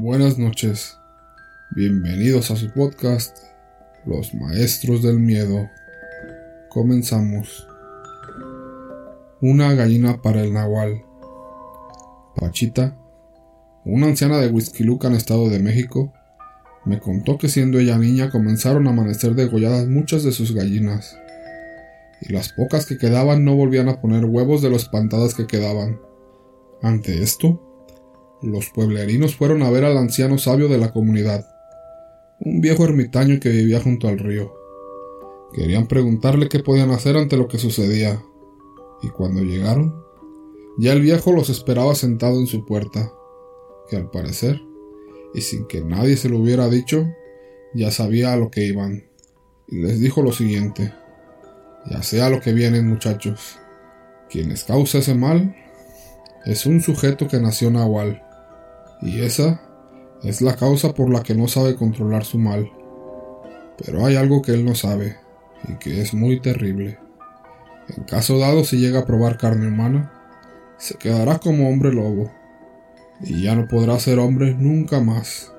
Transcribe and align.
Buenas 0.00 0.38
noches. 0.38 0.96
Bienvenidos 1.70 2.52
a 2.52 2.56
su 2.56 2.70
podcast, 2.70 3.36
Los 4.06 4.32
Maestros 4.32 5.02
del 5.02 5.18
Miedo. 5.18 5.68
Comenzamos. 6.68 7.66
Una 9.40 9.74
gallina 9.74 10.22
para 10.22 10.42
el 10.42 10.52
Nahual. 10.52 11.02
Pachita, 12.36 12.96
una 13.84 14.06
anciana 14.06 14.38
de 14.38 14.46
Huizquilucan, 14.46 15.14
Estado 15.14 15.48
de 15.48 15.58
México, 15.58 16.12
me 16.84 17.00
contó 17.00 17.36
que 17.36 17.48
siendo 17.48 17.80
ella 17.80 17.98
niña 17.98 18.30
comenzaron 18.30 18.86
a 18.86 18.90
amanecer 18.90 19.34
degolladas 19.34 19.88
muchas 19.88 20.22
de 20.22 20.30
sus 20.30 20.54
gallinas, 20.54 21.18
y 22.20 22.32
las 22.32 22.52
pocas 22.52 22.86
que 22.86 22.98
quedaban 22.98 23.44
no 23.44 23.56
volvían 23.56 23.88
a 23.88 24.00
poner 24.00 24.26
huevos 24.26 24.62
de 24.62 24.70
los 24.70 24.84
espantadas 24.84 25.34
que 25.34 25.48
quedaban. 25.48 26.00
Ante 26.82 27.20
esto, 27.20 27.67
los 28.42 28.70
pueblerinos 28.70 29.34
fueron 29.36 29.62
a 29.62 29.70
ver 29.70 29.84
al 29.84 29.96
anciano 29.96 30.38
sabio 30.38 30.68
de 30.68 30.78
la 30.78 30.92
comunidad, 30.92 31.46
un 32.40 32.60
viejo 32.60 32.84
ermitaño 32.84 33.40
que 33.40 33.48
vivía 33.50 33.80
junto 33.80 34.08
al 34.08 34.18
río. 34.18 34.54
Querían 35.52 35.86
preguntarle 35.86 36.48
qué 36.48 36.60
podían 36.60 36.90
hacer 36.90 37.16
ante 37.16 37.36
lo 37.36 37.48
que 37.48 37.58
sucedía, 37.58 38.22
y 39.02 39.08
cuando 39.08 39.42
llegaron, 39.42 39.94
ya 40.78 40.92
el 40.92 41.00
viejo 41.00 41.32
los 41.32 41.50
esperaba 41.50 41.94
sentado 41.94 42.38
en 42.38 42.46
su 42.46 42.64
puerta, 42.64 43.12
que 43.88 43.96
al 43.96 44.10
parecer, 44.10 44.60
y 45.34 45.40
sin 45.40 45.66
que 45.66 45.80
nadie 45.80 46.16
se 46.16 46.28
lo 46.28 46.38
hubiera 46.38 46.68
dicho, 46.68 47.06
ya 47.74 47.90
sabía 47.90 48.32
a 48.32 48.36
lo 48.36 48.50
que 48.50 48.64
iban, 48.64 49.04
y 49.66 49.78
les 49.78 50.00
dijo 50.00 50.22
lo 50.22 50.32
siguiente, 50.32 50.92
ya 51.90 52.02
sea 52.02 52.30
lo 52.30 52.40
que 52.40 52.52
vienen 52.52 52.86
muchachos, 52.86 53.58
quienes 54.30 54.64
causa 54.64 54.98
ese 54.98 55.14
mal 55.14 55.56
es 56.44 56.66
un 56.66 56.80
sujeto 56.80 57.28
que 57.28 57.40
nació 57.40 57.70
nahual, 57.70 58.22
y 59.00 59.20
esa 59.20 59.60
es 60.22 60.42
la 60.42 60.56
causa 60.56 60.94
por 60.94 61.10
la 61.10 61.22
que 61.22 61.34
no 61.34 61.48
sabe 61.48 61.76
controlar 61.76 62.24
su 62.24 62.38
mal. 62.38 62.70
Pero 63.84 64.04
hay 64.04 64.16
algo 64.16 64.42
que 64.42 64.52
él 64.52 64.64
no 64.64 64.74
sabe, 64.74 65.16
y 65.68 65.74
que 65.74 66.00
es 66.00 66.14
muy 66.14 66.40
terrible. 66.40 66.98
En 67.96 68.04
caso 68.04 68.38
dado 68.38 68.64
si 68.64 68.78
llega 68.78 69.00
a 69.00 69.06
probar 69.06 69.38
carne 69.38 69.68
humana, 69.68 70.12
se 70.78 70.96
quedará 70.96 71.38
como 71.38 71.68
hombre 71.68 71.92
lobo, 71.92 72.30
y 73.20 73.42
ya 73.42 73.54
no 73.54 73.66
podrá 73.68 73.98
ser 73.98 74.18
hombre 74.18 74.54
nunca 74.54 75.00
más. 75.00 75.52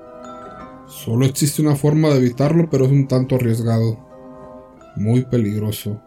Solo 0.86 1.24
existe 1.24 1.62
una 1.62 1.76
forma 1.76 2.08
de 2.08 2.16
evitarlo, 2.16 2.68
pero 2.70 2.84
es 2.84 2.92
un 2.92 3.08
tanto 3.08 3.36
arriesgado, 3.36 3.98
muy 4.96 5.24
peligroso, 5.24 6.02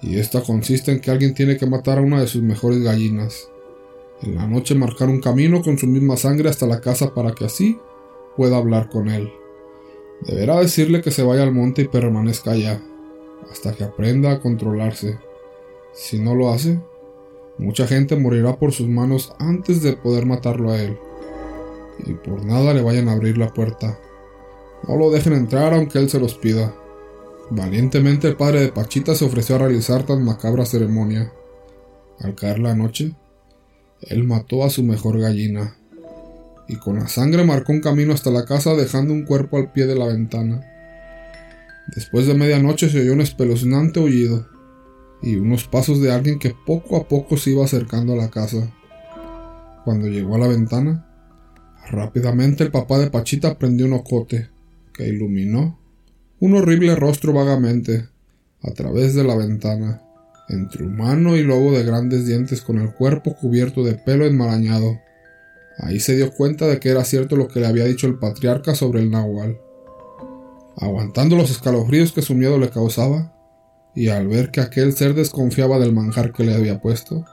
y 0.00 0.18
esta 0.18 0.42
consiste 0.42 0.90
en 0.90 1.00
que 1.00 1.10
alguien 1.10 1.34
tiene 1.34 1.56
que 1.56 1.66
matar 1.66 1.98
a 1.98 2.02
una 2.02 2.20
de 2.20 2.26
sus 2.26 2.42
mejores 2.42 2.82
gallinas, 2.82 3.48
en 4.22 4.34
la 4.36 4.46
noche 4.46 4.74
marcar 4.74 5.08
un 5.08 5.20
camino 5.20 5.62
con 5.62 5.78
su 5.78 5.86
misma 5.86 6.16
sangre 6.16 6.48
hasta 6.48 6.66
la 6.66 6.80
casa 6.80 7.14
para 7.14 7.32
que 7.32 7.44
así 7.44 7.78
pueda 8.36 8.56
hablar 8.56 8.88
con 8.88 9.08
él. 9.08 9.32
Deberá 10.20 10.60
decirle 10.60 11.00
que 11.02 11.10
se 11.10 11.22
vaya 11.22 11.42
al 11.42 11.52
monte 11.52 11.82
y 11.82 11.88
permanezca 11.88 12.52
allá, 12.52 12.80
hasta 13.50 13.74
que 13.74 13.84
aprenda 13.84 14.30
a 14.30 14.40
controlarse. 14.40 15.18
Si 15.92 16.18
no 16.20 16.34
lo 16.34 16.50
hace, 16.50 16.80
mucha 17.58 17.86
gente 17.86 18.16
morirá 18.16 18.56
por 18.56 18.72
sus 18.72 18.88
manos 18.88 19.34
antes 19.38 19.82
de 19.82 19.94
poder 19.94 20.26
matarlo 20.26 20.70
a 20.70 20.80
él. 20.80 20.96
Y 22.06 22.14
por 22.14 22.44
nada 22.44 22.72
le 22.72 22.82
vayan 22.82 23.08
a 23.08 23.12
abrir 23.12 23.36
la 23.36 23.52
puerta. 23.52 23.98
No 24.86 24.96
lo 24.96 25.10
dejen 25.10 25.32
entrar 25.32 25.74
aunque 25.74 25.98
él 25.98 26.08
se 26.08 26.20
los 26.20 26.34
pida. 26.34 26.74
Valientemente 27.50 28.28
el 28.28 28.36
padre 28.36 28.60
de 28.60 28.68
Pachita 28.72 29.14
se 29.14 29.24
ofreció 29.24 29.56
a 29.56 29.58
realizar 29.58 30.04
tan 30.04 30.24
macabra 30.24 30.64
ceremonia. 30.64 31.32
Al 32.20 32.34
caer 32.34 32.60
la 32.60 32.74
noche, 32.74 33.14
él 34.08 34.24
mató 34.24 34.64
a 34.64 34.70
su 34.70 34.82
mejor 34.82 35.18
gallina, 35.18 35.76
y 36.68 36.76
con 36.76 36.96
la 36.96 37.08
sangre 37.08 37.44
marcó 37.44 37.72
un 37.72 37.80
camino 37.80 38.12
hasta 38.12 38.30
la 38.30 38.44
casa 38.44 38.74
dejando 38.74 39.12
un 39.12 39.24
cuerpo 39.24 39.56
al 39.56 39.72
pie 39.72 39.86
de 39.86 39.94
la 39.94 40.06
ventana. 40.06 40.62
Después 41.94 42.26
de 42.26 42.34
medianoche 42.34 42.88
se 42.88 43.00
oyó 43.00 43.12
un 43.12 43.20
espeluznante 43.20 44.00
aullido 44.00 44.46
y 45.20 45.36
unos 45.36 45.66
pasos 45.68 46.00
de 46.00 46.12
alguien 46.12 46.38
que 46.38 46.54
poco 46.66 46.96
a 46.96 47.08
poco 47.08 47.36
se 47.36 47.50
iba 47.50 47.64
acercando 47.64 48.12
a 48.12 48.16
la 48.16 48.30
casa. 48.30 48.72
Cuando 49.84 50.08
llegó 50.08 50.36
a 50.36 50.38
la 50.38 50.48
ventana, 50.48 51.06
rápidamente 51.90 52.64
el 52.64 52.70
papá 52.70 52.98
de 52.98 53.10
Pachita 53.10 53.58
prendió 53.58 53.86
un 53.86 53.94
ocote 53.94 54.50
que 54.94 55.08
iluminó 55.08 55.78
un 56.40 56.54
horrible 56.54 56.94
rostro 56.96 57.32
vagamente 57.32 58.08
a 58.62 58.72
través 58.72 59.14
de 59.14 59.24
la 59.24 59.36
ventana 59.36 60.02
entre 60.52 60.84
humano 60.84 61.36
y 61.36 61.42
lobo 61.42 61.72
de 61.72 61.84
grandes 61.84 62.26
dientes 62.26 62.62
con 62.62 62.78
el 62.78 62.92
cuerpo 62.92 63.34
cubierto 63.34 63.84
de 63.84 63.94
pelo 63.94 64.26
enmarañado. 64.26 65.00
Ahí 65.78 66.00
se 66.00 66.14
dio 66.14 66.32
cuenta 66.32 66.66
de 66.66 66.78
que 66.78 66.90
era 66.90 67.04
cierto 67.04 67.36
lo 67.36 67.48
que 67.48 67.60
le 67.60 67.66
había 67.66 67.84
dicho 67.84 68.06
el 68.06 68.18
patriarca 68.18 68.74
sobre 68.74 69.00
el 69.00 69.10
nahual. 69.10 69.60
Aguantando 70.76 71.36
los 71.36 71.50
escalofríos 71.50 72.12
que 72.12 72.22
su 72.22 72.34
miedo 72.34 72.58
le 72.58 72.70
causaba, 72.70 73.32
y 73.94 74.08
al 74.08 74.28
ver 74.28 74.50
que 74.50 74.60
aquel 74.60 74.94
ser 74.94 75.14
desconfiaba 75.14 75.78
del 75.78 75.92
manjar 75.92 76.32
que 76.32 76.44
le 76.44 76.54
había 76.54 76.80
puesto, 76.80 77.24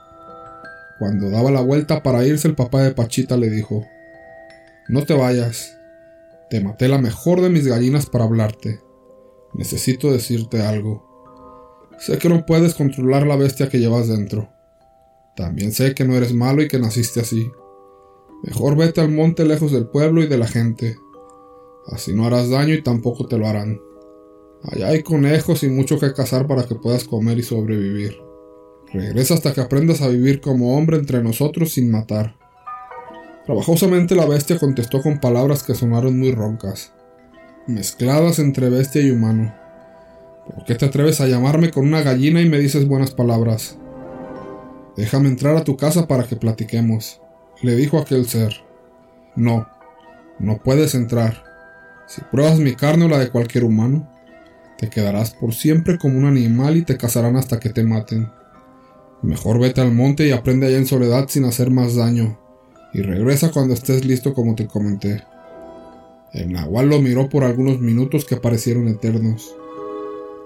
cuando 0.98 1.30
daba 1.30 1.50
la 1.50 1.62
vuelta 1.62 2.02
para 2.02 2.26
irse 2.26 2.48
el 2.48 2.54
papá 2.54 2.82
de 2.82 2.90
Pachita 2.90 3.36
le 3.36 3.48
dijo, 3.48 3.86
No 4.88 5.04
te 5.06 5.14
vayas, 5.14 5.78
te 6.50 6.60
maté 6.60 6.88
la 6.88 6.98
mejor 6.98 7.40
de 7.40 7.48
mis 7.48 7.66
gallinas 7.66 8.06
para 8.06 8.24
hablarte. 8.24 8.80
Necesito 9.54 10.12
decirte 10.12 10.60
algo. 10.62 11.09
Sé 12.00 12.16
que 12.16 12.30
no 12.30 12.46
puedes 12.46 12.74
controlar 12.74 13.26
la 13.26 13.36
bestia 13.36 13.68
que 13.68 13.78
llevas 13.78 14.08
dentro. 14.08 14.48
También 15.36 15.72
sé 15.72 15.94
que 15.94 16.06
no 16.06 16.16
eres 16.16 16.32
malo 16.32 16.62
y 16.62 16.68
que 16.68 16.78
naciste 16.78 17.20
así. 17.20 17.50
Mejor 18.42 18.74
vete 18.74 19.02
al 19.02 19.10
monte 19.10 19.44
lejos 19.44 19.70
del 19.70 19.86
pueblo 19.86 20.22
y 20.22 20.26
de 20.26 20.38
la 20.38 20.48
gente. 20.48 20.96
Así 21.88 22.14
no 22.14 22.24
harás 22.26 22.48
daño 22.48 22.72
y 22.72 22.82
tampoco 22.82 23.28
te 23.28 23.36
lo 23.36 23.46
harán. 23.46 23.78
Allá 24.62 24.88
hay 24.88 25.02
conejos 25.02 25.62
y 25.62 25.68
mucho 25.68 25.98
que 25.98 26.14
cazar 26.14 26.46
para 26.46 26.64
que 26.64 26.74
puedas 26.74 27.04
comer 27.04 27.38
y 27.38 27.42
sobrevivir. 27.42 28.16
Regresa 28.94 29.34
hasta 29.34 29.52
que 29.52 29.60
aprendas 29.60 30.00
a 30.00 30.08
vivir 30.08 30.40
como 30.40 30.78
hombre 30.78 30.96
entre 30.96 31.22
nosotros 31.22 31.72
sin 31.74 31.90
matar. 31.90 32.36
Trabajosamente 33.44 34.14
la 34.14 34.24
bestia 34.24 34.58
contestó 34.58 35.02
con 35.02 35.20
palabras 35.20 35.62
que 35.62 35.74
sonaron 35.74 36.18
muy 36.18 36.32
roncas, 36.32 36.94
mezcladas 37.66 38.38
entre 38.38 38.70
bestia 38.70 39.02
y 39.02 39.10
humano. 39.10 39.59
¿Por 40.46 40.64
qué 40.64 40.74
te 40.74 40.86
atreves 40.86 41.20
a 41.20 41.26
llamarme 41.26 41.70
con 41.70 41.86
una 41.86 42.02
gallina 42.02 42.40
y 42.40 42.48
me 42.48 42.58
dices 42.58 42.86
buenas 42.88 43.12
palabras? 43.12 43.78
Déjame 44.96 45.28
entrar 45.28 45.56
a 45.56 45.64
tu 45.64 45.76
casa 45.76 46.06
para 46.08 46.24
que 46.24 46.36
platiquemos, 46.36 47.20
le 47.62 47.76
dijo 47.76 47.98
aquel 47.98 48.26
ser. 48.26 48.54
No, 49.36 49.68
no 50.38 50.58
puedes 50.62 50.94
entrar. 50.94 51.44
Si 52.06 52.22
pruebas 52.22 52.58
mi 52.58 52.74
carne 52.74 53.04
o 53.04 53.08
la 53.08 53.18
de 53.18 53.30
cualquier 53.30 53.64
humano, 53.64 54.10
te 54.78 54.88
quedarás 54.88 55.30
por 55.32 55.54
siempre 55.54 55.98
como 55.98 56.18
un 56.18 56.24
animal 56.24 56.76
y 56.76 56.82
te 56.82 56.96
cazarán 56.96 57.36
hasta 57.36 57.60
que 57.60 57.68
te 57.68 57.84
maten. 57.84 58.30
Mejor 59.22 59.60
vete 59.60 59.82
al 59.82 59.92
monte 59.92 60.26
y 60.26 60.32
aprende 60.32 60.66
allá 60.66 60.78
en 60.78 60.86
soledad 60.86 61.26
sin 61.28 61.44
hacer 61.44 61.70
más 61.70 61.94
daño, 61.94 62.38
y 62.94 63.02
regresa 63.02 63.50
cuando 63.50 63.74
estés 63.74 64.04
listo 64.04 64.32
como 64.32 64.54
te 64.54 64.66
comenté. 64.66 65.22
El 66.32 66.52
nahual 66.52 66.88
lo 66.88 67.00
miró 67.02 67.28
por 67.28 67.44
algunos 67.44 67.80
minutos 67.80 68.24
que 68.24 68.36
parecieron 68.36 68.88
eternos. 68.88 69.54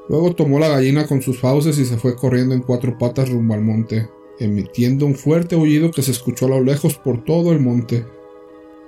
Luego 0.08 0.34
tomó 0.34 0.58
la 0.58 0.68
gallina 0.68 1.06
con 1.06 1.22
sus 1.22 1.40
fauces 1.40 1.78
y 1.78 1.86
se 1.86 1.96
fue 1.96 2.14
corriendo 2.14 2.54
en 2.54 2.60
cuatro 2.60 2.98
patas 2.98 3.30
rumbo 3.30 3.54
al 3.54 3.62
monte, 3.62 4.08
emitiendo 4.38 5.06
un 5.06 5.14
fuerte 5.14 5.54
aullido 5.54 5.90
que 5.90 6.02
se 6.02 6.10
escuchó 6.10 6.46
a 6.46 6.50
lo 6.50 6.60
lejos 6.60 6.98
por 6.98 7.24
todo 7.24 7.52
el 7.52 7.60
monte. 7.60 8.04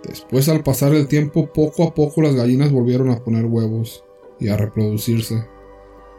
Después, 0.02 0.48
al 0.48 0.62
pasar 0.62 0.94
el 0.94 1.08
tiempo, 1.08 1.46
poco 1.52 1.84
a 1.84 1.94
poco 1.94 2.20
las 2.20 2.34
gallinas 2.34 2.70
volvieron 2.70 3.10
a 3.10 3.24
poner 3.24 3.46
huevos 3.46 4.04
y 4.38 4.48
a 4.48 4.56
reproducirse. 4.56 5.46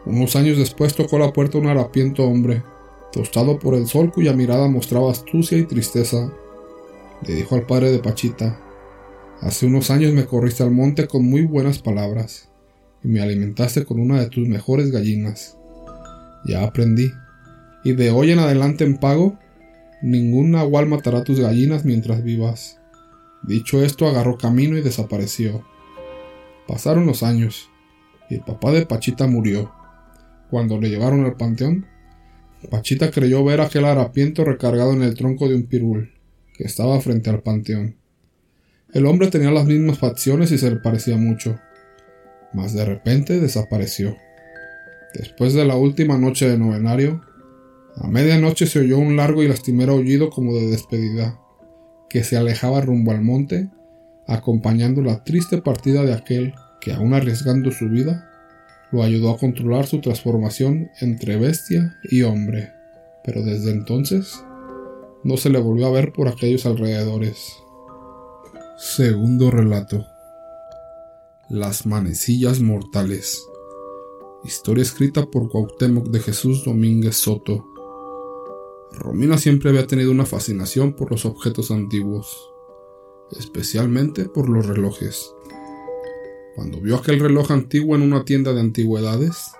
Unos 0.04 0.34
años 0.34 0.58
después 0.58 0.94
tocó 0.94 1.18
la 1.18 1.32
puerta 1.32 1.58
un 1.58 1.68
harapiento 1.68 2.24
hombre, 2.24 2.64
tostado 3.12 3.58
por 3.58 3.74
el 3.74 3.86
sol 3.86 4.10
cuya 4.10 4.32
mirada 4.32 4.68
mostraba 4.68 5.12
astucia 5.12 5.58
y 5.58 5.64
tristeza. 5.64 6.32
Le 7.22 7.34
dijo 7.34 7.54
al 7.54 7.66
padre 7.66 7.92
de 7.92 8.00
Pachita, 8.00 8.60
Hace 9.40 9.66
unos 9.66 9.90
años 9.90 10.12
me 10.12 10.26
corriste 10.26 10.64
al 10.64 10.72
monte 10.72 11.06
con 11.06 11.24
muy 11.24 11.42
buenas 11.42 11.78
palabras 11.78 12.47
me 13.08 13.22
alimentaste 13.22 13.86
con 13.86 14.00
una 14.00 14.20
de 14.20 14.28
tus 14.28 14.46
mejores 14.46 14.90
gallinas. 14.90 15.56
Ya 16.44 16.62
aprendí, 16.62 17.10
y 17.82 17.92
de 17.92 18.10
hoy 18.10 18.32
en 18.32 18.38
adelante 18.38 18.84
en 18.84 18.98
pago, 18.98 19.38
ningún 20.02 20.50
nahual 20.50 20.86
matará 20.86 21.24
tus 21.24 21.40
gallinas 21.40 21.86
mientras 21.86 22.22
vivas. 22.22 22.78
Dicho 23.42 23.82
esto, 23.82 24.06
agarró 24.06 24.36
camino 24.36 24.76
y 24.76 24.82
desapareció. 24.82 25.64
Pasaron 26.66 27.06
los 27.06 27.22
años, 27.22 27.70
y 28.28 28.34
el 28.34 28.40
papá 28.42 28.72
de 28.72 28.84
Pachita 28.84 29.26
murió. 29.26 29.72
Cuando 30.50 30.78
le 30.78 30.90
llevaron 30.90 31.24
al 31.24 31.36
panteón, 31.36 31.86
Pachita 32.70 33.10
creyó 33.10 33.42
ver 33.42 33.62
aquel 33.62 33.86
harapiento 33.86 34.44
recargado 34.44 34.92
en 34.92 35.02
el 35.02 35.14
tronco 35.14 35.48
de 35.48 35.54
un 35.54 35.62
pirul, 35.62 36.12
que 36.52 36.64
estaba 36.64 37.00
frente 37.00 37.30
al 37.30 37.40
panteón. 37.40 37.96
El 38.92 39.06
hombre 39.06 39.28
tenía 39.28 39.50
las 39.50 39.64
mismas 39.64 39.98
facciones 39.98 40.52
y 40.52 40.58
se 40.58 40.70
le 40.70 40.76
parecía 40.76 41.16
mucho 41.16 41.58
mas 42.52 42.72
de 42.72 42.84
repente 42.84 43.40
desapareció. 43.40 44.16
Después 45.14 45.54
de 45.54 45.64
la 45.64 45.76
última 45.76 46.18
noche 46.18 46.48
de 46.48 46.58
novenario, 46.58 47.22
a 47.96 48.08
medianoche 48.08 48.66
se 48.66 48.80
oyó 48.80 48.98
un 48.98 49.16
largo 49.16 49.42
y 49.42 49.48
lastimero 49.48 49.94
aullido 49.94 50.30
como 50.30 50.54
de 50.54 50.66
despedida, 50.66 51.40
que 52.08 52.24
se 52.24 52.36
alejaba 52.36 52.80
rumbo 52.80 53.10
al 53.10 53.22
monte, 53.22 53.68
acompañando 54.26 55.02
la 55.02 55.24
triste 55.24 55.58
partida 55.58 56.02
de 56.04 56.14
aquel 56.14 56.54
que, 56.80 56.92
aun 56.92 57.14
arriesgando 57.14 57.70
su 57.70 57.88
vida, 57.88 58.30
lo 58.92 59.02
ayudó 59.02 59.30
a 59.30 59.38
controlar 59.38 59.86
su 59.86 60.00
transformación 60.00 60.90
entre 61.00 61.36
bestia 61.36 61.96
y 62.04 62.22
hombre. 62.22 62.72
Pero 63.24 63.42
desde 63.42 63.72
entonces 63.72 64.42
no 65.24 65.36
se 65.36 65.50
le 65.50 65.58
volvió 65.58 65.86
a 65.86 65.90
ver 65.90 66.12
por 66.12 66.28
aquellos 66.28 66.66
alrededores. 66.66 67.56
Segundo 68.78 69.50
relato. 69.50 70.06
Las 71.50 71.86
manecillas 71.86 72.60
mortales. 72.60 73.48
Historia 74.44 74.82
escrita 74.82 75.30
por 75.30 75.48
Cuauhtémoc 75.48 76.08
de 76.08 76.20
Jesús 76.20 76.62
Domínguez 76.62 77.16
Soto. 77.16 77.64
Romina 78.92 79.38
siempre 79.38 79.70
había 79.70 79.86
tenido 79.86 80.10
una 80.10 80.26
fascinación 80.26 80.92
por 80.92 81.10
los 81.10 81.24
objetos 81.24 81.70
antiguos, 81.70 82.52
especialmente 83.30 84.26
por 84.26 84.50
los 84.50 84.66
relojes. 84.66 85.34
Cuando 86.54 86.82
vio 86.82 86.96
aquel 86.96 87.18
reloj 87.18 87.50
antiguo 87.50 87.96
en 87.96 88.02
una 88.02 88.26
tienda 88.26 88.52
de 88.52 88.60
antigüedades, 88.60 89.52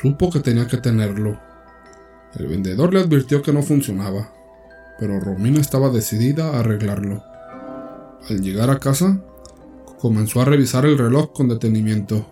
supo 0.00 0.30
que 0.30 0.38
tenía 0.38 0.68
que 0.68 0.76
tenerlo. 0.76 1.40
El 2.36 2.46
vendedor 2.46 2.94
le 2.94 3.00
advirtió 3.00 3.42
que 3.42 3.52
no 3.52 3.64
funcionaba, 3.64 4.32
pero 5.00 5.18
Romina 5.18 5.60
estaba 5.60 5.90
decidida 5.90 6.50
a 6.50 6.60
arreglarlo. 6.60 7.20
Al 8.28 8.40
llegar 8.42 8.70
a 8.70 8.78
casa, 8.78 9.24
comenzó 10.00 10.40
a 10.40 10.44
revisar 10.44 10.86
el 10.86 10.98
reloj 10.98 11.32
con 11.32 11.48
detenimiento. 11.48 12.26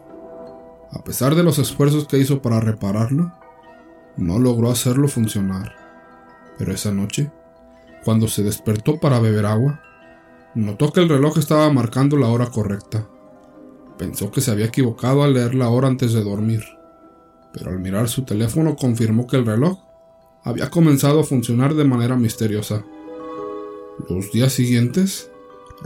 A 0.92 1.02
pesar 1.02 1.34
de 1.34 1.42
los 1.42 1.58
esfuerzos 1.58 2.06
que 2.06 2.18
hizo 2.18 2.40
para 2.40 2.60
repararlo, 2.60 3.32
no 4.16 4.38
logró 4.38 4.70
hacerlo 4.70 5.08
funcionar. 5.08 5.74
Pero 6.58 6.72
esa 6.72 6.92
noche, 6.92 7.30
cuando 8.04 8.28
se 8.28 8.42
despertó 8.42 8.98
para 8.98 9.20
beber 9.20 9.46
agua, 9.46 9.82
notó 10.54 10.92
que 10.92 11.00
el 11.00 11.08
reloj 11.08 11.38
estaba 11.38 11.70
marcando 11.72 12.16
la 12.16 12.28
hora 12.28 12.46
correcta. 12.46 13.06
Pensó 13.98 14.30
que 14.30 14.40
se 14.40 14.50
había 14.50 14.66
equivocado 14.66 15.22
al 15.22 15.34
leer 15.34 15.54
la 15.54 15.68
hora 15.68 15.88
antes 15.88 16.12
de 16.12 16.22
dormir, 16.22 16.62
pero 17.52 17.70
al 17.70 17.80
mirar 17.80 18.08
su 18.08 18.22
teléfono 18.22 18.76
confirmó 18.76 19.26
que 19.26 19.36
el 19.36 19.46
reloj 19.46 19.78
había 20.44 20.70
comenzado 20.70 21.20
a 21.20 21.24
funcionar 21.24 21.74
de 21.74 21.84
manera 21.84 22.16
misteriosa. 22.16 22.84
Los 24.08 24.30
días 24.30 24.52
siguientes, 24.52 25.30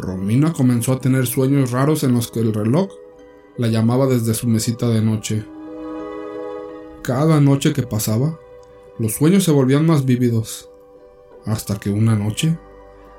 Romina 0.00 0.52
comenzó 0.52 0.92
a 0.92 1.00
tener 1.00 1.26
sueños 1.26 1.70
raros 1.70 2.02
en 2.04 2.14
los 2.14 2.30
que 2.30 2.40
el 2.40 2.54
reloj 2.54 2.88
la 3.56 3.68
llamaba 3.68 4.06
desde 4.06 4.34
su 4.34 4.48
mesita 4.48 4.88
de 4.88 5.02
noche. 5.02 5.44
Cada 7.02 7.40
noche 7.40 7.72
que 7.74 7.82
pasaba, 7.82 8.40
los 8.98 9.14
sueños 9.14 9.44
se 9.44 9.50
volvían 9.50 9.86
más 9.86 10.06
vívidos, 10.06 10.70
hasta 11.44 11.78
que 11.78 11.90
una 11.90 12.16
noche, 12.16 12.58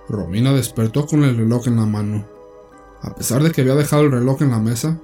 Romina 0.09 0.53
despertó 0.53 1.05
con 1.05 1.23
el 1.23 1.37
reloj 1.37 1.67
en 1.67 1.75
la 1.75 1.85
mano. 1.85 2.27
A 3.01 3.13
pesar 3.13 3.43
de 3.43 3.51
que 3.51 3.61
había 3.61 3.75
dejado 3.75 4.03
el 4.03 4.11
reloj 4.11 4.41
en 4.41 4.51
la 4.51 4.59
mesa, 4.59 4.99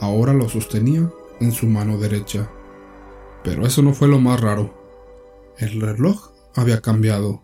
ahora 0.00 0.32
lo 0.32 0.48
sostenía 0.48 1.10
en 1.40 1.52
su 1.52 1.66
mano 1.66 1.98
derecha. 1.98 2.50
Pero 3.44 3.66
eso 3.66 3.82
no 3.82 3.92
fue 3.92 4.08
lo 4.08 4.18
más 4.18 4.40
raro. 4.40 4.74
El 5.58 5.80
reloj 5.80 6.32
había 6.54 6.80
cambiado. 6.80 7.43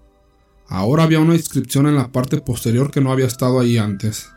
Ahora 0.70 1.02
había 1.02 1.18
una 1.18 1.34
inscripción 1.34 1.88
en 1.88 1.96
la 1.96 2.12
parte 2.12 2.40
posterior 2.40 2.92
que 2.92 3.00
no 3.00 3.10
había 3.10 3.26
estado 3.26 3.58
ahí 3.58 3.76
antes. 3.76 4.30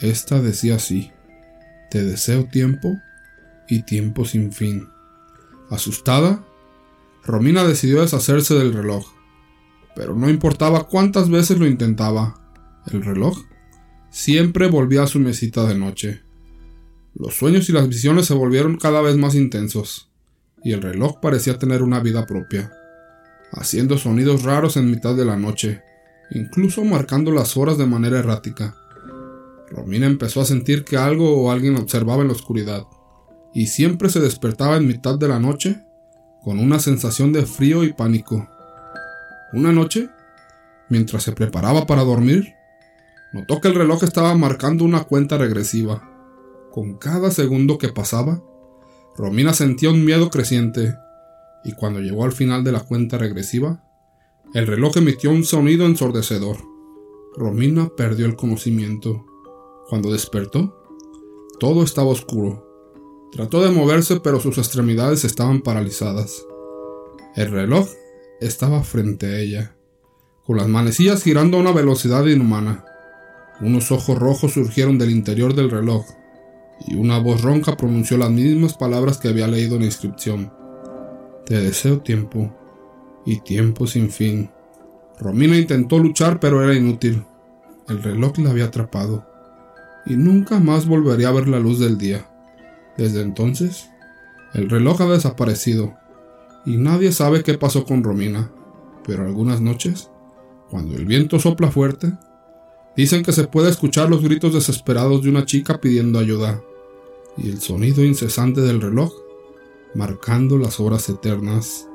Esta 0.00 0.40
decía 0.40 0.76
así, 0.76 1.10
Te 1.90 2.04
deseo 2.04 2.44
tiempo 2.44 2.96
y 3.68 3.82
tiempo 3.82 4.24
sin 4.24 4.52
fin. 4.52 4.86
Asustada, 5.68 6.44
Romina 7.24 7.64
decidió 7.64 8.02
deshacerse 8.02 8.54
del 8.54 8.72
reloj, 8.72 9.04
pero 9.96 10.14
no 10.14 10.30
importaba 10.30 10.84
cuántas 10.86 11.28
veces 11.28 11.58
lo 11.58 11.66
intentaba, 11.66 12.40
el 12.92 13.02
reloj 13.02 13.36
siempre 14.10 14.68
volvía 14.68 15.02
a 15.02 15.08
su 15.08 15.18
mesita 15.18 15.66
de 15.66 15.74
noche. 15.74 16.22
Los 17.14 17.34
sueños 17.34 17.68
y 17.68 17.72
las 17.72 17.88
visiones 17.88 18.26
se 18.26 18.34
volvieron 18.34 18.76
cada 18.76 19.02
vez 19.02 19.16
más 19.16 19.34
intensos, 19.34 20.08
y 20.62 20.70
el 20.70 20.82
reloj 20.82 21.18
parecía 21.20 21.58
tener 21.58 21.82
una 21.82 21.98
vida 21.98 22.26
propia 22.26 22.70
haciendo 23.52 23.98
sonidos 23.98 24.42
raros 24.42 24.76
en 24.76 24.90
mitad 24.90 25.14
de 25.14 25.24
la 25.24 25.36
noche, 25.36 25.82
incluso 26.30 26.84
marcando 26.84 27.30
las 27.30 27.56
horas 27.56 27.78
de 27.78 27.86
manera 27.86 28.18
errática. 28.18 28.74
Romina 29.70 30.06
empezó 30.06 30.40
a 30.40 30.46
sentir 30.46 30.84
que 30.84 30.96
algo 30.96 31.36
o 31.36 31.50
alguien 31.50 31.76
observaba 31.76 32.22
en 32.22 32.28
la 32.28 32.34
oscuridad, 32.34 32.86
y 33.54 33.66
siempre 33.66 34.08
se 34.08 34.20
despertaba 34.20 34.76
en 34.76 34.86
mitad 34.86 35.18
de 35.18 35.28
la 35.28 35.38
noche 35.38 35.84
con 36.42 36.58
una 36.58 36.78
sensación 36.78 37.32
de 37.32 37.46
frío 37.46 37.84
y 37.84 37.92
pánico. 37.92 38.48
Una 39.52 39.72
noche, 39.72 40.08
mientras 40.88 41.22
se 41.22 41.32
preparaba 41.32 41.86
para 41.86 42.02
dormir, 42.02 42.54
notó 43.32 43.60
que 43.60 43.68
el 43.68 43.74
reloj 43.74 44.02
estaba 44.02 44.34
marcando 44.34 44.84
una 44.84 45.04
cuenta 45.04 45.38
regresiva. 45.38 46.08
Con 46.72 46.96
cada 46.96 47.30
segundo 47.30 47.78
que 47.78 47.88
pasaba, 47.88 48.42
Romina 49.16 49.52
sentía 49.52 49.90
un 49.90 50.04
miedo 50.04 50.30
creciente 50.30 50.94
y 51.64 51.72
cuando 51.72 52.00
llegó 52.00 52.24
al 52.24 52.32
final 52.32 52.64
de 52.64 52.72
la 52.72 52.80
cuenta 52.80 53.18
regresiva, 53.18 53.84
el 54.54 54.66
reloj 54.66 54.96
emitió 54.96 55.30
un 55.30 55.44
sonido 55.44 55.86
ensordecedor. 55.86 56.58
Romina 57.36 57.88
perdió 57.96 58.26
el 58.26 58.36
conocimiento. 58.36 59.24
Cuando 59.88 60.12
despertó, 60.12 60.76
todo 61.58 61.82
estaba 61.82 62.08
oscuro. 62.08 62.68
Trató 63.32 63.62
de 63.62 63.70
moverse, 63.70 64.20
pero 64.20 64.40
sus 64.40 64.58
extremidades 64.58 65.24
estaban 65.24 65.62
paralizadas. 65.62 66.44
El 67.34 67.50
reloj 67.50 67.88
estaba 68.40 68.82
frente 68.82 69.26
a 69.26 69.38
ella, 69.38 69.76
con 70.44 70.58
las 70.58 70.68
manecillas 70.68 71.22
girando 71.22 71.56
a 71.56 71.60
una 71.60 71.72
velocidad 71.72 72.26
inhumana. 72.26 72.84
Unos 73.60 73.90
ojos 73.90 74.18
rojos 74.18 74.52
surgieron 74.52 74.98
del 74.98 75.10
interior 75.10 75.54
del 75.54 75.70
reloj, 75.70 76.04
y 76.86 76.96
una 76.96 77.18
voz 77.18 77.40
ronca 77.40 77.76
pronunció 77.76 78.18
las 78.18 78.30
mismas 78.30 78.74
palabras 78.74 79.16
que 79.16 79.28
había 79.28 79.46
leído 79.46 79.76
en 79.76 79.80
la 79.80 79.86
inscripción. 79.86 80.52
Te 81.46 81.60
deseo 81.60 82.00
tiempo 82.00 82.52
y 83.26 83.40
tiempo 83.40 83.86
sin 83.86 84.10
fin. 84.10 84.50
Romina 85.18 85.56
intentó 85.56 85.98
luchar 85.98 86.40
pero 86.40 86.62
era 86.62 86.74
inútil. 86.74 87.24
El 87.88 88.02
reloj 88.02 88.38
la 88.38 88.50
había 88.50 88.66
atrapado 88.66 89.26
y 90.06 90.16
nunca 90.16 90.58
más 90.58 90.86
volvería 90.86 91.28
a 91.28 91.32
ver 91.32 91.48
la 91.48 91.58
luz 91.58 91.78
del 91.78 91.98
día. 91.98 92.28
Desde 92.96 93.22
entonces, 93.22 93.88
el 94.54 94.68
reloj 94.68 95.00
ha 95.00 95.06
desaparecido 95.06 95.94
y 96.64 96.76
nadie 96.76 97.12
sabe 97.12 97.42
qué 97.42 97.58
pasó 97.58 97.84
con 97.84 98.04
Romina, 98.04 98.50
pero 99.04 99.24
algunas 99.24 99.60
noches, 99.60 100.10
cuando 100.70 100.94
el 100.94 101.06
viento 101.06 101.38
sopla 101.38 101.70
fuerte, 101.70 102.12
dicen 102.96 103.22
que 103.22 103.32
se 103.32 103.48
puede 103.48 103.70
escuchar 103.70 104.08
los 104.10 104.22
gritos 104.22 104.54
desesperados 104.54 105.22
de 105.22 105.30
una 105.30 105.44
chica 105.44 105.80
pidiendo 105.80 106.18
ayuda 106.18 106.62
y 107.36 107.48
el 107.48 107.60
sonido 107.60 108.04
incesante 108.04 108.60
del 108.60 108.80
reloj 108.80 109.12
marcando 109.94 110.58
las 110.58 110.80
horas 110.80 111.08
eternas 111.08 111.88